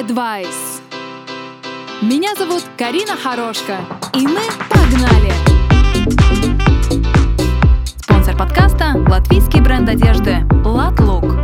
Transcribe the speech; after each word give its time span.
Advice. 0.00 0.80
Меня 2.00 2.34
зовут 2.34 2.64
Карина 2.78 3.16
Хорошка, 3.22 3.80
и 4.14 4.26
мы 4.26 4.40
погнали! 4.70 5.30
Спонсор 7.98 8.34
подкаста– 8.34 8.94
латвийский 9.10 9.60
бренд 9.60 9.90
одежды 9.90 10.38
«Латлук». 10.64 11.36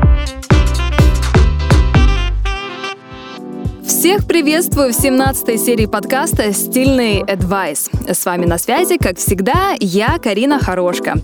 Всех 3.87 4.27
приветствую 4.27 4.95
в 4.95 4.97
17 4.97 5.61
серии 5.61 5.85
подкаста 5.85 6.55
«Стильный 6.55 7.21
Advice». 7.25 8.11
С 8.11 8.25
вами 8.25 8.47
на 8.47 8.57
связи, 8.57 8.97
как 8.97 9.19
всегда, 9.19 9.75
я, 9.81 10.19
Карина 10.19 10.59
Хорошка. 10.61 11.17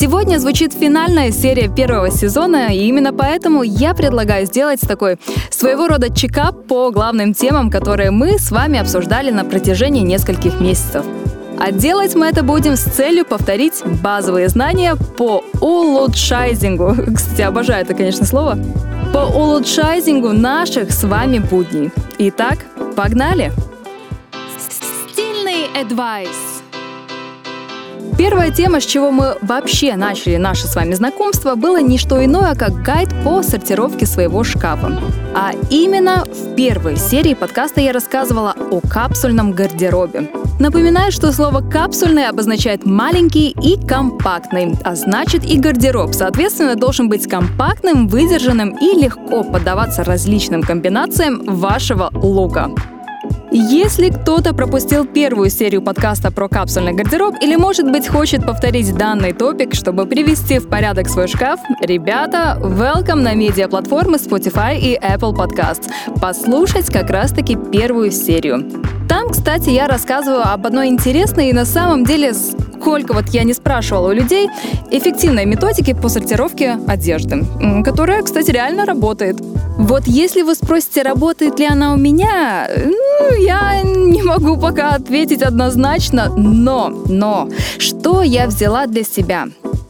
Сегодня 0.00 0.38
звучит 0.38 0.74
финальная 0.74 1.32
серия 1.32 1.68
первого 1.68 2.12
сезона, 2.12 2.72
и 2.72 2.86
именно 2.86 3.12
поэтому 3.12 3.64
я 3.64 3.94
предлагаю 3.94 4.46
сделать 4.46 4.80
такой 4.80 5.16
своего 5.50 5.88
рода 5.88 6.14
чекап 6.14 6.68
по 6.68 6.92
главным 6.92 7.34
темам, 7.34 7.68
которые 7.68 8.12
мы 8.12 8.38
с 8.38 8.52
вами 8.52 8.78
обсуждали 8.78 9.32
на 9.32 9.44
протяжении 9.44 10.02
нескольких 10.02 10.60
месяцев. 10.60 11.04
А 11.58 11.72
делать 11.72 12.14
мы 12.14 12.26
это 12.26 12.44
будем 12.44 12.76
с 12.76 12.84
целью 12.84 13.24
повторить 13.24 13.82
базовые 14.00 14.48
знания 14.48 14.94
по 14.94 15.42
улучшайзингу. 15.60 16.94
Кстати, 17.16 17.42
обожаю 17.42 17.84
это, 17.84 17.94
конечно, 17.94 18.24
слово. 18.24 18.56
По 19.12 19.26
улучшайзингу 19.26 20.28
наших 20.28 20.92
с 20.92 21.02
вами 21.02 21.40
будней. 21.40 21.90
Итак, 22.18 22.58
погнали! 22.94 23.50
Стильный 24.60 25.66
advice. 25.74 26.47
Первая 28.18 28.50
тема, 28.50 28.80
с 28.80 28.84
чего 28.84 29.12
мы 29.12 29.36
вообще 29.42 29.94
начали 29.94 30.36
наше 30.38 30.66
с 30.66 30.74
вами 30.74 30.92
знакомство, 30.94 31.54
было 31.54 31.80
не 31.80 31.98
что 31.98 32.22
иное, 32.24 32.56
как 32.56 32.82
гайд 32.82 33.10
по 33.22 33.44
сортировке 33.44 34.06
своего 34.06 34.42
шкафа. 34.42 35.00
А 35.36 35.52
именно 35.70 36.24
в 36.24 36.56
первой 36.56 36.96
серии 36.96 37.34
подкаста 37.34 37.80
я 37.80 37.92
рассказывала 37.92 38.56
о 38.72 38.80
капсульном 38.80 39.52
гардеробе. 39.52 40.28
Напоминаю, 40.58 41.12
что 41.12 41.32
слово 41.32 41.60
«капсульный» 41.60 42.26
обозначает 42.26 42.84
«маленький» 42.84 43.50
и 43.50 43.78
«компактный», 43.86 44.74
а 44.82 44.96
значит 44.96 45.44
и 45.44 45.56
гардероб, 45.56 46.12
соответственно, 46.12 46.74
должен 46.74 47.08
быть 47.08 47.28
компактным, 47.28 48.08
выдержанным 48.08 48.76
и 48.80 49.00
легко 49.00 49.44
поддаваться 49.44 50.02
различным 50.02 50.64
комбинациям 50.64 51.44
вашего 51.44 52.10
лука. 52.12 52.72
Если 53.50 54.10
кто-то 54.10 54.52
пропустил 54.52 55.06
первую 55.06 55.48
серию 55.48 55.80
подкаста 55.80 56.30
про 56.30 56.48
капсульный 56.48 56.92
гардероб 56.92 57.34
или, 57.40 57.56
может 57.56 57.90
быть, 57.90 58.06
хочет 58.06 58.44
повторить 58.44 58.94
данный 58.94 59.32
топик, 59.32 59.74
чтобы 59.74 60.04
привести 60.04 60.58
в 60.58 60.68
порядок 60.68 61.08
свой 61.08 61.28
шкаф, 61.28 61.58
ребята, 61.80 62.58
welcome 62.60 63.22
на 63.22 63.34
медиаплатформы 63.34 64.18
Spotify 64.18 64.78
и 64.78 64.98
Apple 64.98 65.34
Podcasts. 65.34 65.88
Послушать 66.20 66.90
как 66.90 67.08
раз-таки 67.08 67.56
первую 67.56 68.10
серию. 68.10 68.70
Там, 69.08 69.30
кстати, 69.30 69.70
я 69.70 69.88
рассказываю 69.88 70.42
об 70.46 70.66
одной 70.66 70.88
интересной 70.88 71.48
и 71.48 71.54
на 71.54 71.64
самом 71.64 72.04
деле 72.04 72.34
сколько 72.34 73.12
вот 73.12 73.28
я 73.30 73.44
не 73.44 73.54
спрашивала 73.54 74.10
у 74.10 74.12
людей, 74.12 74.48
эффективной 74.90 75.46
методики 75.46 75.94
по 75.94 76.08
сортировке 76.08 76.78
одежды, 76.86 77.44
которая, 77.84 78.22
кстати, 78.22 78.50
реально 78.50 78.84
работает. 78.84 79.38
Вот 79.78 80.06
если 80.06 80.42
вы 80.42 80.54
спросите, 80.54 81.02
работает 81.02 81.58
ли 81.58 81.66
она 81.66 81.92
у 81.92 81.96
меня, 81.96 82.68
я 83.38 83.82
не 83.82 84.22
могу 84.22 84.56
пока 84.56 84.90
ответить 84.90 85.42
однозначно, 85.42 86.32
но, 86.36 86.88
но, 87.06 87.48
что 87.78 88.22
я 88.22 88.46
взяла 88.46 88.86
для 88.86 89.04
себя? 89.04 89.46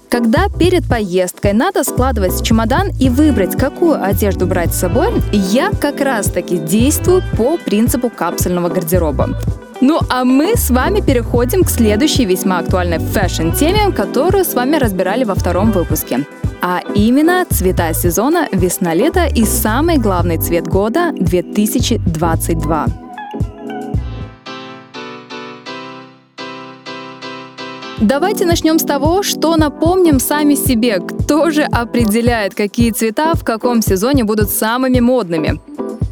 Когда 0.08 0.48
перед 0.48 0.88
поездкой 0.88 1.52
надо 1.52 1.84
складывать 1.84 2.42
чемодан 2.42 2.90
и 2.98 3.10
выбрать, 3.10 3.56
какую 3.56 4.02
одежду 4.02 4.46
брать 4.46 4.74
с 4.74 4.80
собой, 4.80 5.12
я 5.32 5.70
как 5.70 6.00
раз-таки 6.00 6.56
действую 6.56 7.22
по 7.36 7.58
принципу 7.58 8.08
капсульного 8.08 8.70
гардероба. 8.70 9.38
Ну 9.80 10.00
а 10.08 10.24
мы 10.24 10.56
с 10.56 10.70
вами 10.70 11.00
переходим 11.00 11.62
к 11.62 11.70
следующей 11.70 12.24
весьма 12.24 12.58
актуальной 12.58 12.98
фэшн-теме, 12.98 13.92
которую 13.92 14.44
с 14.44 14.54
вами 14.54 14.76
разбирали 14.76 15.24
во 15.24 15.34
втором 15.34 15.72
выпуске. 15.72 16.26
А 16.60 16.80
именно 16.94 17.44
цвета 17.48 17.92
сезона 17.92 18.48
весна-лето 18.50 19.26
и 19.26 19.44
самый 19.44 19.98
главный 19.98 20.38
цвет 20.38 20.66
года 20.66 21.12
2022. 21.12 23.07
Давайте 28.00 28.46
начнем 28.46 28.78
с 28.78 28.84
того, 28.84 29.24
что 29.24 29.56
напомним 29.56 30.20
сами 30.20 30.54
себе, 30.54 31.00
кто 31.00 31.50
же 31.50 31.62
определяет, 31.64 32.54
какие 32.54 32.92
цвета 32.92 33.34
в 33.34 33.42
каком 33.42 33.82
сезоне 33.82 34.22
будут 34.22 34.50
самыми 34.50 35.00
модными. 35.00 35.60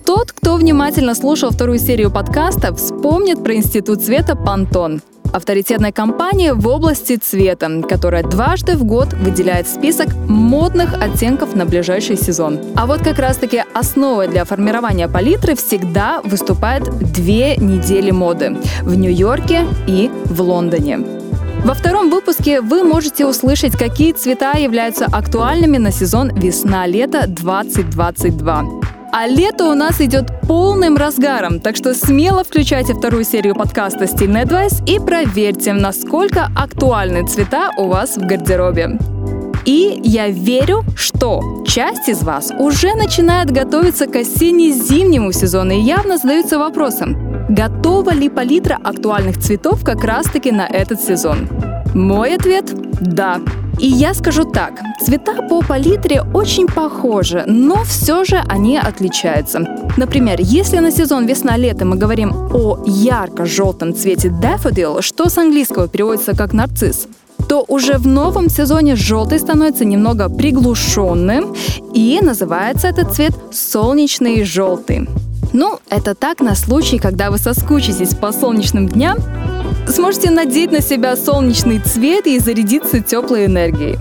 Тот, 0.04 0.32
кто 0.32 0.56
внимательно 0.56 1.14
слушал 1.14 1.50
вторую 1.50 1.78
серию 1.78 2.10
подкаста, 2.10 2.74
вспомнит 2.74 3.42
про 3.42 3.54
Институт 3.54 4.02
цвета 4.02 4.34
«Пантон» 4.34 5.00
авторитетной 5.32 5.92
компании 5.92 6.50
в 6.50 6.66
области 6.66 7.16
цвета, 7.16 7.82
которая 7.82 8.22
дважды 8.22 8.76
в 8.76 8.84
год 8.84 9.12
выделяет 9.12 9.68
список 9.68 10.08
модных 10.28 10.94
оттенков 10.94 11.54
на 11.54 11.66
ближайший 11.66 12.16
сезон. 12.16 12.58
А 12.74 12.86
вот 12.86 13.00
как 13.00 13.18
раз-таки 13.18 13.62
основой 13.74 14.28
для 14.28 14.44
формирования 14.44 15.08
палитры 15.08 15.54
всегда 15.54 16.20
выступает 16.22 16.84
две 17.12 17.56
недели 17.56 18.12
моды 18.12 18.56
в 18.82 18.94
Нью-Йорке 18.94 19.66
и 19.86 20.10
в 20.24 20.40
Лондоне. 20.40 21.15
Во 21.66 21.74
втором 21.74 22.10
выпуске 22.10 22.60
вы 22.60 22.84
можете 22.84 23.26
услышать, 23.26 23.76
какие 23.76 24.12
цвета 24.12 24.52
являются 24.52 25.06
актуальными 25.06 25.78
на 25.78 25.90
сезон 25.90 26.32
весна-лето 26.32 27.24
2022. 27.26 28.64
А 29.12 29.26
лето 29.26 29.64
у 29.64 29.74
нас 29.74 30.00
идет 30.00 30.26
полным 30.46 30.96
разгаром, 30.96 31.58
так 31.58 31.74
что 31.74 31.92
смело 31.92 32.44
включайте 32.44 32.94
вторую 32.94 33.24
серию 33.24 33.56
подкаста 33.56 34.06
«Стильный 34.06 34.44
Advice» 34.44 34.80
и 34.86 35.00
проверьте, 35.00 35.72
насколько 35.72 36.48
актуальны 36.56 37.26
цвета 37.26 37.72
у 37.76 37.88
вас 37.88 38.16
в 38.16 38.24
гардеробе. 38.24 39.00
И 39.64 40.00
я 40.04 40.28
верю, 40.28 40.84
что 40.94 41.64
часть 41.66 42.08
из 42.08 42.22
вас 42.22 42.52
уже 42.56 42.94
начинает 42.94 43.50
готовиться 43.50 44.06
к 44.06 44.14
осенне-зимнему 44.14 45.32
сезону 45.32 45.72
и 45.72 45.80
явно 45.80 46.18
задаются 46.18 46.60
вопросом, 46.60 47.25
готова 47.48 48.10
ли 48.12 48.28
палитра 48.28 48.78
актуальных 48.82 49.38
цветов 49.38 49.84
как 49.84 50.04
раз-таки 50.04 50.52
на 50.52 50.66
этот 50.66 51.00
сезон? 51.00 51.48
Мой 51.94 52.34
ответ– 52.34 52.72
да. 53.00 53.40
И 53.78 53.86
я 53.86 54.14
скажу 54.14 54.44
так, 54.44 54.80
цвета 55.04 55.42
по 55.48 55.60
палитре 55.60 56.22
очень 56.22 56.66
похожи, 56.66 57.44
но 57.46 57.84
все 57.84 58.24
же 58.24 58.42
они 58.48 58.78
отличаются. 58.78 59.60
Например, 59.98 60.38
если 60.40 60.78
на 60.78 60.90
сезон 60.90 61.26
весна-лето 61.26 61.84
мы 61.84 61.96
говорим 61.96 62.32
о 62.54 62.82
ярко-желтом 62.86 63.94
цвете 63.94 64.28
daffodil, 64.28 65.02
что 65.02 65.28
с 65.28 65.36
английского 65.36 65.88
переводится 65.88 66.34
как 66.34 66.54
нарцисс, 66.54 67.06
то 67.48 67.64
уже 67.68 67.98
в 67.98 68.06
новом 68.06 68.48
сезоне 68.48 68.96
желтый 68.96 69.38
становится 69.38 69.84
немного 69.84 70.28
приглушенным 70.30 71.54
и 71.94 72.18
называется 72.22 72.88
этот 72.88 73.14
цвет 73.14 73.34
солнечный 73.52 74.42
желтый. 74.44 75.06
Ну, 75.58 75.80
это 75.88 76.14
так 76.14 76.40
на 76.40 76.54
случай, 76.54 76.98
когда 76.98 77.30
вы 77.30 77.38
соскучитесь 77.38 78.14
по 78.14 78.30
солнечным 78.30 78.86
дням 78.90 79.16
сможете 79.88 80.30
надеть 80.30 80.70
на 80.70 80.82
себя 80.82 81.16
солнечный 81.16 81.78
цвет 81.78 82.26
и 82.26 82.38
зарядиться 82.38 83.00
теплой 83.00 83.46
энергией. 83.46 83.96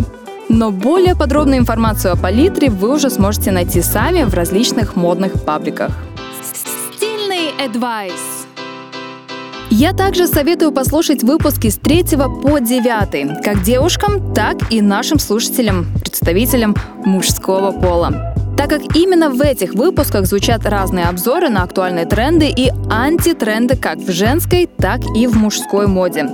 Но 0.50 0.70
более 0.72 1.16
подробную 1.16 1.60
информацию 1.60 2.12
о 2.12 2.18
палитре 2.18 2.70
вы 2.70 2.94
уже 2.96 3.10
сможете 3.10 3.52
найти 3.52 3.82
сами 3.82 4.24
в 4.24 4.34
различных 4.34 4.98
модных 4.98 5.46
пабликах. 5.46 5.92
Стильный 6.94 7.54
advice. 7.58 8.12
Я 9.70 9.94
также 9.94 10.28
советую 10.28 10.74
послушать 10.74 11.24
выпуски 11.24 11.70
с 11.70 11.78
3 11.78 12.18
по 12.44 12.60
9, 12.60 13.42
как 13.42 13.64
девушкам, 13.64 14.34
так 14.34 14.74
и 14.74 14.82
нашим 14.82 15.20
слушателям, 15.20 15.88
представителям 16.02 16.76
мужского 17.06 17.72
пола 17.72 18.35
так 18.68 18.82
как 18.82 18.96
именно 18.96 19.30
в 19.30 19.42
этих 19.42 19.76
выпусках 19.76 20.26
звучат 20.26 20.66
разные 20.66 21.06
обзоры 21.06 21.50
на 21.50 21.62
актуальные 21.62 22.06
тренды 22.06 22.48
и 22.50 22.72
антитренды 22.90 23.76
как 23.76 24.00
в 24.00 24.12
женской, 24.12 24.68
так 24.78 25.02
и 25.16 25.28
в 25.28 25.38
мужской 25.38 25.86
моде. 25.86 26.30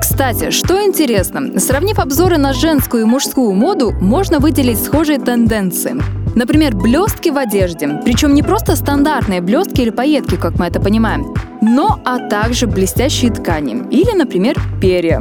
Кстати, 0.00 0.50
что 0.50 0.80
интересно, 0.84 1.58
сравнив 1.58 1.98
обзоры 1.98 2.38
на 2.38 2.52
женскую 2.52 3.02
и 3.02 3.06
мужскую 3.06 3.52
моду, 3.52 3.92
можно 4.00 4.38
выделить 4.38 4.80
схожие 4.80 5.18
тенденции. 5.18 5.96
Например, 6.36 6.74
блестки 6.74 7.30
в 7.30 7.36
одежде. 7.36 8.00
Причем 8.04 8.34
не 8.34 8.42
просто 8.42 8.76
стандартные 8.76 9.40
блестки 9.40 9.80
или 9.80 9.90
пайетки, 9.90 10.36
как 10.36 10.58
мы 10.60 10.66
это 10.66 10.80
понимаем, 10.80 11.34
но 11.60 12.00
а 12.04 12.28
также 12.28 12.68
блестящие 12.68 13.32
ткани 13.32 13.82
или, 13.90 14.12
например, 14.12 14.56
перья. 14.80 15.20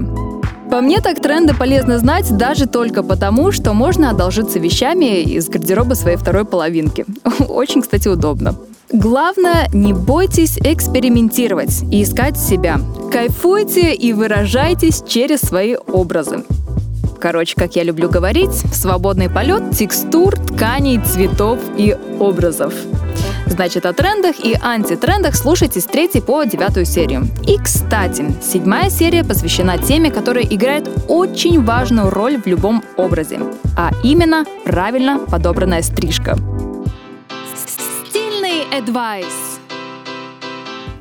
По 0.72 0.80
мне 0.80 1.02
так 1.02 1.20
тренды 1.20 1.54
полезно 1.54 2.00
знать 2.00 2.38
даже 2.38 2.66
только 2.66 3.04
потому, 3.04 3.52
что 3.52 3.74
можно 3.74 4.10
одолжиться 4.10 4.58
вещами 4.58 5.22
из 5.22 5.50
гардероба 5.50 5.96
своей 5.96 6.16
второй 6.16 6.46
половинки. 6.46 7.06
Очень, 7.50 7.82
кстати, 7.82 8.08
удобно. 8.08 8.56
Главное, 8.90 9.68
не 9.74 9.92
бойтесь 9.92 10.58
экспериментировать 10.58 11.84
и 11.92 12.04
искать 12.04 12.40
себя. 12.40 12.80
Кайфуйте 13.12 13.94
и 13.94 14.14
выражайтесь 14.14 15.04
через 15.06 15.42
свои 15.42 15.76
образы. 15.76 16.46
Короче, 17.20 17.56
как 17.58 17.76
я 17.76 17.84
люблю 17.84 18.10
говорить, 18.10 18.54
свободный 18.74 19.30
полет 19.30 19.76
текстур, 19.78 20.38
тканей, 20.40 21.02
цветов 21.02 21.60
и 21.78 21.98
образов. 22.18 22.74
Значит, 23.52 23.86
о 23.86 23.92
трендах 23.92 24.40
и 24.40 24.58
антитрендах 24.62 25.36
слушайте 25.36 25.82
с 25.82 25.86
3 25.86 26.22
по 26.22 26.46
9 26.46 26.88
серию. 26.88 27.28
И, 27.46 27.58
кстати, 27.58 28.34
седьмая 28.42 28.90
серия 28.90 29.26
посвящена 29.26 29.78
теме, 29.78 30.10
которая 30.10 30.46
играет 30.46 30.90
очень 31.10 31.62
важную 31.62 32.10
роль 32.10 32.42
в 32.42 32.48
любом 32.48 32.82
образе, 32.96 33.42
а 33.78 33.92
именно 34.04 34.46
правильно 34.64 35.20
подобранная 35.20 35.82
стрижка. 35.82 36.38
Стильный 38.08 38.64
адвайс. 38.72 39.51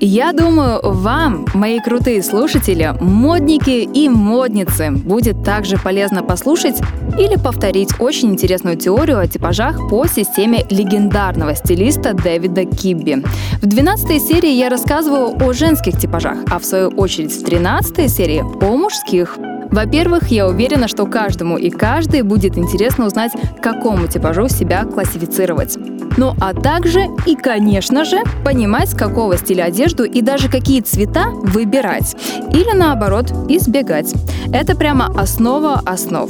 Я 0.02 0.32
думаю, 0.32 0.80
вам, 0.82 1.44
мои 1.52 1.78
крутые 1.78 2.22
слушатели, 2.22 2.94
модники 3.00 3.86
и 3.92 4.08
модницы, 4.08 4.92
будет 4.92 5.44
также 5.44 5.76
полезно 5.76 6.22
послушать 6.22 6.80
или 7.18 7.36
повторить 7.36 7.90
очень 8.00 8.30
интересную 8.30 8.76
теорию 8.76 9.18
о 9.18 9.26
типажах 9.26 9.90
по 9.90 10.06
системе 10.06 10.64
легендарного 10.70 11.54
стилиста 11.54 12.14
Дэвида 12.14 12.64
Кибби. 12.64 13.22
В 13.60 13.66
12 13.66 14.22
серии 14.22 14.52
я 14.52 14.70
рассказываю 14.70 15.36
о 15.38 15.52
женских 15.52 15.98
типажах, 15.98 16.38
а 16.50 16.58
в 16.58 16.64
свою 16.64 16.88
очередь 16.88 17.32
в 17.32 17.44
13 17.44 18.10
серии 18.10 18.40
о 18.40 18.76
мужских. 18.78 19.36
Во-первых, 19.70 20.28
я 20.28 20.48
уверена, 20.48 20.88
что 20.88 21.06
каждому 21.06 21.56
и 21.56 21.70
каждой 21.70 22.22
будет 22.22 22.58
интересно 22.58 23.06
узнать, 23.06 23.32
какому 23.62 24.08
типажу 24.08 24.48
себя 24.48 24.84
классифицировать. 24.84 25.76
Ну 26.16 26.34
а 26.40 26.52
также 26.52 27.06
и, 27.26 27.36
конечно 27.36 28.04
же, 28.04 28.18
понимать, 28.44 28.94
какого 28.94 29.36
стиля 29.36 29.64
одежду 29.64 30.04
и 30.04 30.22
даже 30.22 30.48
какие 30.48 30.80
цвета 30.80 31.26
выбирать. 31.30 32.16
Или 32.52 32.72
наоборот, 32.72 33.32
избегать. 33.48 34.12
Это 34.52 34.76
прямо 34.76 35.06
основа 35.18 35.80
основ. 35.86 36.28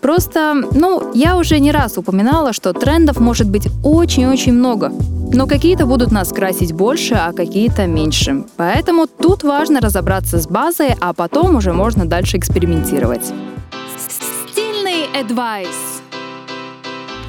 Просто, 0.00 0.54
ну, 0.72 1.10
я 1.14 1.36
уже 1.36 1.58
не 1.58 1.72
раз 1.72 1.98
упоминала, 1.98 2.52
что 2.52 2.72
трендов 2.72 3.18
может 3.18 3.50
быть 3.50 3.68
очень-очень 3.82 4.52
много. 4.52 4.92
Но 5.32 5.46
какие-то 5.46 5.86
будут 5.86 6.10
нас 6.10 6.32
красить 6.32 6.72
больше, 6.72 7.14
а 7.14 7.32
какие-то 7.32 7.86
меньше. 7.86 8.44
Поэтому 8.56 9.06
тут 9.06 9.42
важно 9.44 9.80
разобраться 9.80 10.38
с 10.38 10.46
базой, 10.46 10.94
а 11.00 11.12
потом 11.12 11.56
уже 11.56 11.72
можно 11.72 12.06
дальше 12.06 12.38
экспериментировать. 12.38 13.32
Стильный 13.98 15.06
адвайс. 15.18 16.02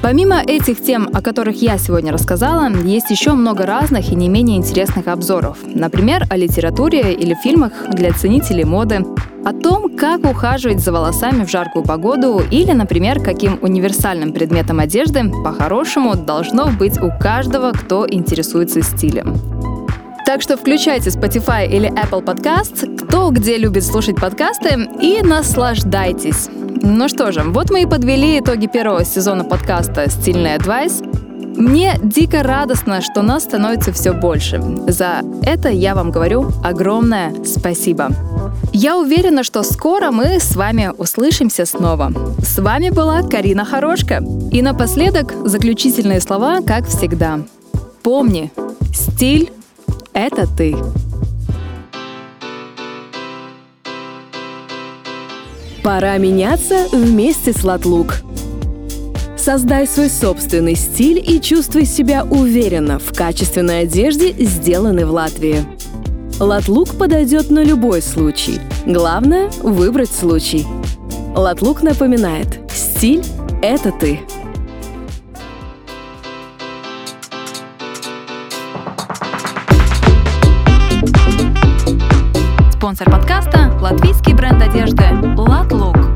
Помимо 0.02 0.40
этих 0.40 0.82
тем, 0.82 1.10
о 1.12 1.20
которых 1.20 1.60
я 1.60 1.76
сегодня 1.76 2.10
рассказала, 2.10 2.70
есть 2.70 3.10
еще 3.10 3.32
много 3.32 3.66
разных 3.66 4.10
и 4.10 4.14
не 4.14 4.30
менее 4.30 4.56
интересных 4.56 5.08
обзоров. 5.08 5.58
Например, 5.62 6.24
о 6.30 6.38
литературе 6.38 7.12
или 7.12 7.34
фильмах 7.34 7.72
для 7.90 8.12
ценителей 8.12 8.64
моды, 8.64 9.04
о 9.44 9.52
том, 9.52 9.96
как 9.96 10.24
ухаживать 10.24 10.80
за 10.80 10.92
волосами 10.92 11.44
в 11.44 11.50
жаркую 11.50 11.84
погоду 11.84 12.42
или, 12.50 12.72
например, 12.72 13.20
каким 13.22 13.58
универсальным 13.62 14.32
предметом 14.32 14.80
одежды 14.80 15.30
по-хорошему 15.44 16.14
должно 16.14 16.68
быть 16.68 17.00
у 17.00 17.10
каждого, 17.18 17.72
кто 17.72 18.06
интересуется 18.08 18.82
стилем. 18.82 19.34
Так 20.26 20.42
что 20.42 20.56
включайте 20.56 21.10
Spotify 21.10 21.66
или 21.66 21.90
Apple 21.90 22.24
Podcast, 22.24 23.04
кто 23.04 23.30
где 23.30 23.56
любит 23.56 23.84
слушать 23.84 24.16
подкасты, 24.16 24.88
и 25.00 25.22
наслаждайтесь. 25.22 26.48
Ну 26.82 27.08
что 27.08 27.32
же, 27.32 27.42
вот 27.42 27.70
мы 27.70 27.82
и 27.82 27.86
подвели 27.86 28.38
итоги 28.38 28.66
первого 28.66 29.04
сезона 29.04 29.44
подкаста 29.44 30.08
«Стильный 30.08 30.54
адвайс». 30.54 31.02
Мне 31.56 31.94
дико 32.02 32.42
радостно, 32.42 33.00
что 33.00 33.22
нас 33.22 33.42
становится 33.42 33.92
все 33.92 34.12
больше. 34.12 34.62
За 34.86 35.22
это 35.42 35.68
я 35.68 35.94
вам 35.94 36.10
говорю 36.10 36.48
огромное 36.62 37.34
спасибо. 37.44 38.10
Я 38.82 38.96
уверена, 38.96 39.44
что 39.44 39.62
скоро 39.62 40.10
мы 40.10 40.40
с 40.40 40.56
вами 40.56 40.90
услышимся 40.96 41.66
снова. 41.66 42.10
С 42.42 42.58
вами 42.58 42.88
была 42.88 43.20
Карина 43.22 43.66
Хорошка. 43.66 44.24
И 44.50 44.62
напоследок 44.62 45.34
заключительные 45.44 46.18
слова, 46.22 46.62
как 46.62 46.88
всегда. 46.88 47.40
Помни, 48.02 48.50
стиль— 48.94 49.52
это 50.14 50.46
ты. 50.56 50.74
Пора 55.84 56.16
меняться 56.16 56.86
вместе 56.90 57.52
с 57.52 57.62
Латлук. 57.62 58.22
Создай 59.36 59.86
свой 59.86 60.08
собственный 60.08 60.74
стиль 60.74 61.22
и 61.22 61.38
чувствуй 61.38 61.84
себя 61.84 62.24
уверенно 62.24 62.98
в 62.98 63.14
качественной 63.14 63.80
одежде, 63.80 64.32
сделанной 64.32 65.04
в 65.04 65.10
Латвии. 65.10 65.66
Латлук 66.40 66.96
подойдет 66.96 67.50
на 67.50 67.62
любой 67.62 68.00
случай. 68.00 68.60
Главное– 68.86 69.50
выбрать 69.62 70.10
случай. 70.10 70.66
Латлук 71.36 71.82
напоминает– 71.82 72.60
стиль– 72.72 73.22
это 73.62 73.92
ты. 73.92 74.20
Спонсор 82.72 83.10
подкаста– 83.10 83.78
латвийский 83.82 84.32
бренд 84.32 84.62
одежды 84.62 85.04
«Латлук». 85.36 86.09